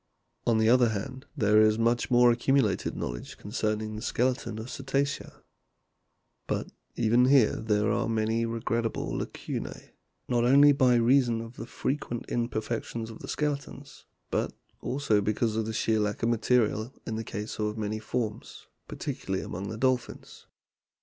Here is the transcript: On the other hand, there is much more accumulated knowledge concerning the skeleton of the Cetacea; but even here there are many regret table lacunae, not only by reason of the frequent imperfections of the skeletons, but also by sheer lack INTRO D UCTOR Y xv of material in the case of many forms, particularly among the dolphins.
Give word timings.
On 0.47 0.57
the 0.57 0.67
other 0.67 0.89
hand, 0.89 1.27
there 1.37 1.61
is 1.61 1.77
much 1.77 2.09
more 2.09 2.31
accumulated 2.31 2.95
knowledge 2.95 3.37
concerning 3.37 3.95
the 3.95 4.01
skeleton 4.01 4.57
of 4.57 4.65
the 4.65 4.71
Cetacea; 4.71 5.43
but 6.47 6.71
even 6.95 7.25
here 7.25 7.57
there 7.57 7.91
are 7.91 8.09
many 8.09 8.43
regret 8.47 8.81
table 8.85 9.13
lacunae, 9.15 9.91
not 10.27 10.43
only 10.43 10.71
by 10.71 10.95
reason 10.95 11.39
of 11.39 11.55
the 11.55 11.67
frequent 11.67 12.25
imperfections 12.29 13.11
of 13.11 13.19
the 13.19 13.27
skeletons, 13.27 14.05
but 14.31 14.53
also 14.81 15.21
by 15.21 15.31
sheer 15.35 15.43
lack 15.43 15.43
INTRO 15.43 15.61
D 15.61 15.69
UCTOR 15.69 16.01
Y 16.01 16.11
xv 16.11 16.23
of 16.23 16.29
material 16.31 16.93
in 17.05 17.15
the 17.17 17.23
case 17.23 17.59
of 17.59 17.77
many 17.77 17.99
forms, 17.99 18.65
particularly 18.87 19.43
among 19.45 19.69
the 19.69 19.77
dolphins. 19.77 20.47